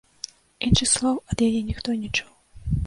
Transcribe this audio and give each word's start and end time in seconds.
Іншых 0.67 0.89
слоў 0.95 1.21
ад 1.35 1.45
яе 1.49 1.61
ніхто 1.69 1.89
не 2.03 2.09
чуў. 2.17 2.31